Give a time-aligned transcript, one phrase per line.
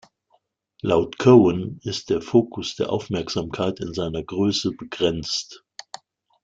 [0.81, 5.63] Laut Cowan ist der Focus der Aufmerksamkeit in seiner Größe begrenzt.